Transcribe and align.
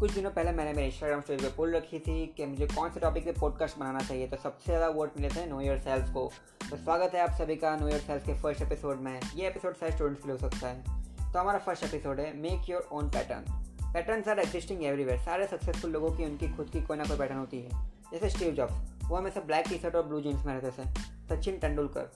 कुछ 0.00 0.10
दिनों 0.12 0.30
पहले 0.30 0.50
मैंने 0.52 0.72
मेरे 0.72 0.86
इंस्टाग्राम 0.86 1.20
स्टोरी 1.20 1.42
पे 1.42 1.48
पोल 1.56 1.74
रखी 1.74 1.98
थी 1.98 2.26
कि 2.36 2.46
मुझे 2.46 2.66
कौन 2.66 2.90
से 2.90 3.00
टॉपिक 3.00 3.24
पे 3.24 3.32
पॉडकास्ट 3.32 3.78
बनाना 3.78 3.98
चाहिए। 3.98 4.26
तो 4.28 4.36
सबसे 4.36 4.64
ज़्यादा 4.64 4.88
वोट 4.88 5.16
मिले 5.16 5.28
थे 5.30 5.44
नो 5.46 5.60
ईयर 5.60 5.78
सेल्स 5.78 6.10
को। 6.10 6.24
तो 6.70 6.76
स्वागत 6.76 7.14
है 7.14 7.20
आप 7.20 7.30
सभी 7.38 7.56
का 7.56 7.74
नो 7.76 7.88
ईयर 7.88 8.00
सेल्स 8.00 8.24
के 8.24 8.34
फ़र्स्ट 8.40 8.62
एपिसोड 8.62 9.00
में। 9.00 9.20
ये 9.36 9.46
एपिसोड 9.48 9.76
सारे 9.76 9.92
स्टूडेंट्स 9.92 10.22
के 10.22 10.28
लिए 10.28 10.36
हो 10.36 10.48
सकता 10.50 10.68
है। 10.68 11.32
तो 11.32 11.38
हमारा 11.38 11.58
फ़र्स्ट 11.58 11.84
एपिसोड 11.84 12.20
है 12.20 12.36
make 12.36 12.68
your 12.70 12.88
own 12.92 13.08
pattern 13.10 13.90
pattern 13.94 14.30
are 14.30 14.38
existing 14.38 14.84
everywhere 14.84 15.18
सारे 15.20 15.46
सक्सेसफुल 15.46 15.90
लोगों 15.90 16.10
की, 16.10 16.24
उनकी 16.24 16.48
खुद 16.56 16.70
की 16.70 16.82
कोई 16.82 16.96
ना 16.96 17.04
कोई 17.04 17.18
पैटर्न 17.18 17.38
होती 17.38 17.60
है। 17.60 17.82
जैसे 18.12 18.30
स्टीव 18.30 18.54
जॉब्स 18.54 19.08
वो 19.08 19.16
हमेशा 19.16 19.40
ब्लैक 19.40 19.68
टी 19.68 19.78
शर्ट 19.78 19.94
और 19.94 20.06
ब्लू 20.06 20.20
जीन्स 20.20 20.46
में 20.46 20.54
रहते 20.54 20.82
थे। 20.82 20.88
सचिन 21.28 21.58
तेंदुलकर, 21.58 22.10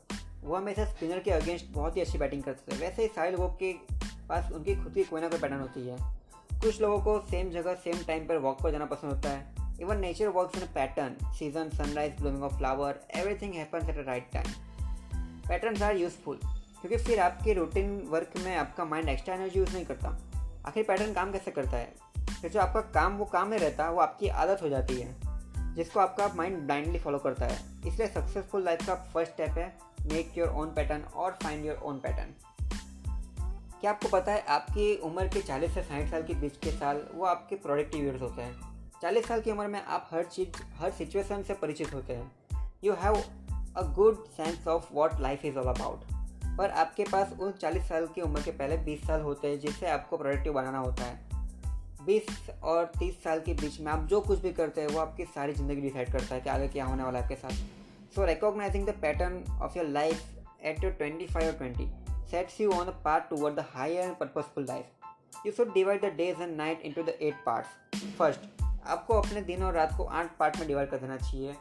वो 0.45 0.57
हमेशा 0.57 0.85
स्पिनर 0.85 1.19
के 1.19 1.31
अगेंस्ट 1.31 1.73
बहुत 1.73 1.97
ही 1.97 2.01
अच्छी 2.01 2.19
बैटिंग 2.19 2.43
करते 2.43 2.73
थे। 2.73 2.81
वैसे 2.81 3.03
ही 3.03 3.09
सारे 3.09 3.31
लोगों 3.31 3.49
के 3.55 3.73
पास 4.29 4.53
उनकी 4.53 4.75
खुद 4.75 4.95
की 4.95 5.05
कोई 5.05 5.21
ना 5.21 5.29
कोई 5.29 5.39
पैटर्न 5.39 5.61
होती 5.61 5.87
है। 5.89 6.20
कुछ 6.61 6.81
लोगों 6.81 7.01
को 7.01 7.19
सेम 7.31 7.51
जगह 7.51 7.75
सेम 7.75 8.03
टाइम 8.05 8.27
पर 8.27 8.39
वॉक 8.39 8.61
पर 8.63 8.71
जाना 8.71 8.85
पसंद 8.85 9.13
होता 9.13 9.31
है। 9.31 9.55
Even 9.81 9.99
nature 9.99 10.29
work 10.29 10.53
in 10.57 10.67
pattern 10.75 11.33
season 11.33 11.69
sunrise 11.69 12.21
blooming 12.21 12.43
of 12.43 12.55
flower 12.55 13.01
everything 13.15 13.55
happens 13.55 13.89
at 13.89 13.99
a 13.99 14.03
right 14.03 14.31
time 14.33 14.53
pattern 15.49 15.83
are 15.83 15.97
useful 15.97 16.37
क्योंकि 16.81 16.97
फिर 16.97 17.21
आपके 17.21 17.53
रूटीन 17.53 18.01
वर्क 18.09 18.31
में 18.39 18.57
आपका 18.57 18.85
माइंड 18.85 19.09
एक्स्ट्रा 19.09 19.35
एनर्जी 19.35 19.59
यूज़ 19.59 19.73
नहीं 19.73 19.85
करता। 19.85 20.09
आखिर 20.67 20.85
पैटर्न 20.89 21.13
काम 21.13 21.33
कैसे 21.33 21.51
करता 21.51 21.77
है? 21.77 21.95
फिर 22.43 22.51
जो 22.51 22.61
आपका 22.61 22.81
काम, 22.81 23.17
वो 23.17 23.25
काम 23.25 23.49
में 23.49 23.59
रहता 23.59 23.85
है, 23.85 23.91
वो 23.91 24.01
आपकी 24.01 24.29
आदत 24.29 24.63
हो 24.63 24.69
जाती 24.69 25.01
है, 25.01 25.17
जिसको 25.75 26.01
आपका 26.01 26.29
माइंड 26.37 26.59
ब्लाइंडली 26.59 26.99
फॉलो 26.99 27.19
करता 27.19 27.47
है। 27.47 27.59
इसलिए 27.87 28.09
सक्सेसफुल 28.09 28.65
लाइफ 28.65 28.87
का 28.87 28.95
फ़र्स्ट 28.95 29.33
स्टेप 29.33 29.51
है 29.51 29.79
मेक 30.13 30.39
योर 30.39 30.49
ओन 30.49 30.69
पैटर्न 30.69 31.03
और 31.03 31.39
फाइंड 31.43 31.65
योर 31.65 31.77
ओन 31.77 31.99
पैटर्न 31.99 32.35
क्या 33.81 33.91
आपको 33.91 34.09
पता 34.09 34.33
है 34.33 34.41
आपकी 34.41 34.97
उम्र 34.97 35.29
के 35.29 35.41
40 35.41 35.75
से 35.75 35.83
साठ 35.83 36.11
साल 36.11 36.23
के 36.23 36.35
बीच 36.35 36.57
के 36.57 36.71
साल 36.71 37.07
वो 37.15 37.25
आपके 37.25 37.57
प्रोडक्टिव 37.57 38.05
ईयर्स 38.05 38.23
होते 38.23 38.43
हैं? 38.43 38.61
40 39.03 39.27
साल 39.27 39.41
की 39.41 39.51
उम्र 39.51 39.67
में 39.67 39.85
आप 39.85 40.09
हर 40.13 40.25
चीज़, 40.25 40.63
हर 40.77 40.91
सिचुएशन 40.91 41.43
से 41.43 41.55
परिचित 41.55 41.95
होते 41.95 42.13
हैं। 42.13 42.33
You 42.85 42.93
have 42.93 43.15
a 43.77 43.83
good 43.83 44.25
sense 44.27 44.69
of 44.69 44.93
what 44.93 45.21
life 45.21 45.45
is 45.45 45.57
all 45.59 45.67
about 45.67 46.05
पर 46.59 46.71
आपके 46.71 47.05
पास 47.05 47.33
उन 47.41 47.53
40 47.53 47.89
साल 47.89 48.07
की 48.07 48.21
उम्र 48.21 48.43
के 48.43 48.51
पहले 48.51 48.77
20 48.77 49.07
साल 49.07 49.21
होते 49.21 49.49
हैं 49.49 49.61
जिससे 49.61 49.87
आपको 49.87 50.17
प्रोडक्टिव 50.17 50.53
बनाना 50.53 50.79
होता 50.79 51.05
है। 51.05 51.21
20 52.07 52.51
और 52.63 52.93
30 52.99 53.23
साल 53.25 53.41
के 53.41 53.55
बीच 53.55 53.81
में 53.81 53.93
आप 53.93 54.07
जो 54.07 54.21
कुछ 54.21 54.39
भी 54.39 54.53
करते 54.53 54.81
हैं, 54.81 54.89
वो 54.89 55.01
आपकी 55.01 55.25
सारी 55.25 55.53
ज़िंदगी 55.53 55.81
डिसाइड 55.81 56.13
करता 56.13 56.35
है 56.35 56.41
कि 56.41 56.51
आगे 56.51 56.69
क्या 56.69 56.85
होने 56.85 57.03
वाला 57.03 57.19
है 57.19 57.25
आपके 57.25 57.37
साथ। 57.37 57.51
So 58.15 58.25
recognizing 58.25 58.87
the 58.87 58.91
pattern 58.91 59.59
of 59.63 59.79
your 59.79 59.87
life 59.87 60.25
at 60.63 60.85
your 60.85 60.93
twenty 60.93 61.27
five 61.27 61.47
और 61.47 61.53
twenty 61.53 62.10
sets 62.31 62.59
you 62.61 62.73
on 62.73 62.89
a 62.89 62.97
path 63.05 63.29
toward 63.31 63.59
the 63.59 63.65
higher 63.77 64.03
and 64.07 64.19
purposeful 64.23 64.67
life. 64.71 64.89
You 65.47 65.53
should 65.57 65.71
divide 65.77 66.03
the 66.05 66.11
days 66.19 66.41
and 66.47 66.59
night 66.61 66.83
into 66.89 67.05
the 67.09 67.15
eight 67.23 67.39
parts. 67.49 67.77
First, 68.21 68.65
आपको 68.87 69.15
अपने 69.15 69.41
दिन 69.41 69.63
और 69.63 69.73
रात 69.73 69.97
को 69.97 70.05
आठ 70.05 70.37
part 70.37 70.57
में 70.57 70.67
divide 70.69 70.91
कर 70.91 70.99
देना 70.99 71.17
चाहिए। 71.17 71.55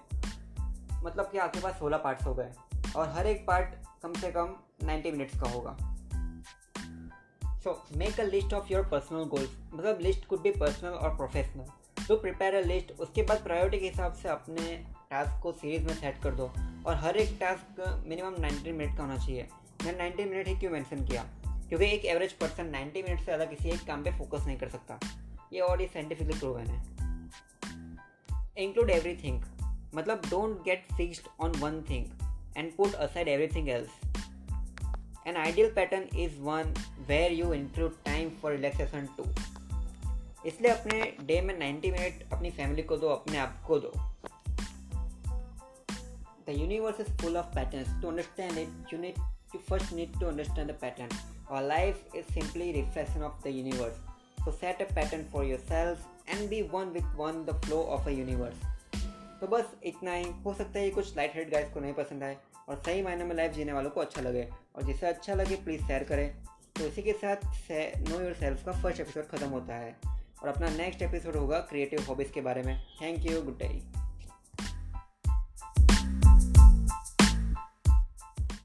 मतलब 1.03 1.29
कि 1.31 1.37
आपके 1.37 1.59
पास 1.59 1.73
सोलह 1.73 1.97
पार्ट्स 1.97 2.25
हो 2.25 2.33
गए 2.33 2.51
और 2.95 3.09
हर 3.09 3.27
एक 3.27 3.45
पार्ट 3.47 3.75
कम 4.03 4.13
से 4.13 4.31
कम 4.31 4.55
नाइन्टी 4.83 5.11
मिनट्स 5.11 5.39
का 5.39 5.49
होगा। 5.49 5.77
So 7.59 7.87
make 7.97 8.19
a 8.19 8.23
list 8.23 8.53
of 8.53 8.73
your 8.73 8.83
personal 8.83 9.23
goals 9.23 9.49
मतलब 9.73 9.99
लिस्ट 10.01 10.25
कुड 10.25 10.41
बी 10.41 10.51
पर्सनल 10.51 10.89
और 10.89 11.15
professional 11.15 11.65
to 12.07 12.15
prepare 12.15 12.55
a 12.55 12.61
list 12.61 12.91
उसके 12.99 13.21
बाद 13.21 13.43
प्रायोरिटी 13.43 13.79
के 13.79 13.87
हिसाब 13.87 14.13
से 14.13 14.29
अपने 14.29 14.85
टास्क 15.11 15.43
को 15.43 15.51
सीरीज़ 15.51 15.87
में 15.87 15.93
सेट 15.93 16.21
कर 16.23 16.35
दो। 16.35 16.51
और 16.85 16.95
हर 16.95 17.17
एक 17.17 17.37
टास्क 17.39 18.03
मिनिमम 18.07 18.35
नाइन्टी 18.39 18.71
मिनट 18.71 18.97
का 18.97 19.03
होना 19.03 19.17
चाहिए। 19.17 19.49
मैंने 19.85 20.09
90 20.09 20.25
मिनट 20.29 20.47
ही 20.47 20.55
क्यों 20.55 20.71
मेंशन 20.71 21.05
किया? 21.05 21.23
क्योंकि 21.69 21.85
एक 21.85 22.05
एवरेज 22.05 22.33
पर्सन 22.33 22.71
90 22.71 23.03
मिनट 23.03 23.19
से 23.19 23.25
ज़्यादा 23.25 23.45
किसी 23.45 23.69
एक 23.69 23.85
काम 23.87 24.03
पे 24.03 24.11
फोकस 24.11 24.45
नहीं 24.47 24.57
कर 24.57 24.69
सकता। 24.69 24.99
ये 25.53 25.59
और 25.59 25.81
ये 25.81 25.87
साइंटिफिकली 25.87 26.39
प्रूवन 26.39 26.67
है। 26.67 26.81
इंक्लूड 28.63 28.89
एवरीथिंग 28.89 29.41
मतलब 29.95 30.21
don't 30.29 30.63
get 30.63 30.87
fixed 30.97 31.27
on 31.39 31.51
one 31.51 31.81
thing 31.89 32.05
and 32.57 32.75
put 32.75 32.93
aside 32.93 33.27
everything 33.27 33.69
else 33.69 33.89
an 35.27 35.37
ideal 35.37 35.71
pattern 35.73 36.17
is 36.19 36.39
one 36.41 36.73
where 37.07 37.31
you 37.31 37.53
include 37.53 37.95
time 38.05 38.29
for 38.41 38.51
relaxation 38.51 39.07
to 39.17 39.25
इसलिए 40.45 40.71
अपने 40.71 41.01
डे 41.21 41.41
में 41.41 41.53
90 41.59 41.91
मिनट 41.91 42.31
अपनी 42.33 42.51
फैमिली 42.51 42.83
को 42.83 42.97
दो 42.97 43.07
अपने 43.07 43.37
आप 43.37 43.63
को 43.67 43.79
दो। 43.79 43.93
The 46.47 46.53
universe 46.57 46.99
is 47.01 47.09
full 47.21 47.35
of 47.39 47.49
patterns. 47.55 47.89
To 48.01 48.07
understand 48.07 48.59
it, 48.59 48.69
you 48.91 48.97
need 49.01 49.17
you 49.53 49.59
first 49.67 49.91
need 49.93 50.11
to 50.19 50.27
understand 50.27 50.69
the 50.69 50.73
pattern. 50.73 51.09
Our 51.49 51.63
life 51.63 51.99
is 52.13 52.25
simply 52.33 52.73
reflection 52.73 53.23
of 53.23 53.41
the 53.43 53.51
universe. 53.51 53.97
So 54.45 54.51
set 54.51 54.81
a 54.81 54.85
pattern 54.85 55.25
for 55.31 55.43
yourselves 55.43 56.01
and 56.27 56.49
be 56.49 56.63
one 56.63 56.93
with 56.93 57.05
one 57.15 57.45
the 57.45 57.55
flow 57.65 57.85
of 57.87 58.07
a 58.07 58.13
universe. 58.13 58.59
तो 59.41 59.47
बस 59.47 59.65
इतना 59.85 60.13
ही 60.13 60.23
हो 60.45 60.53
सकता 60.53 60.79
है 60.79 60.89
कुछ 60.91 61.15
light 61.17 61.35
head 61.35 61.51
guys 61.51 61.69
को 61.73 61.79
नहीं 61.79 61.93
पसंद 61.93 62.23
आए 62.23 62.37
और 62.69 62.81
सही 62.85 63.01
मायने 63.01 63.23
में 63.25 63.35
लाइफ 63.35 63.53
जीने 63.53 63.73
वालों 63.73 63.89
को 63.89 64.01
अच्छा 64.01 64.21
लगे 64.21 64.47
और 64.75 64.83
जिसे 64.85 65.07
अच्छा 65.07 65.33
लगे 65.33 65.55
प्लीज़ 65.65 65.85
शेयर 65.87 66.03
करें 66.09 66.27
तो 66.75 66.87
इसी 66.87 67.01
के 67.03 67.13
साथ 67.21 67.45
नो 68.09 68.19
योर 68.21 68.33
सेल्फ 68.39 68.65
का 68.65 68.71
फ़र्स्ट 68.81 69.01
एपिसोड 69.01 69.27
ख़त्म 69.29 69.49
होता 69.49 69.75
है 69.75 69.95
और 70.41 70.49
अपना 70.49 70.69
नेक्स्ट 70.75 71.01
एपिसोड 71.01 71.35
होगा 71.35 71.59
क्रिएटिव 71.69 72.05
हॉबीज़ 72.09 72.31
के 72.33 72.41
बारे 72.41 72.63
में 72.63 72.77
थैंक 73.01 73.25
यू 73.25 73.41
गुड 73.41 73.57
डे 73.57 73.98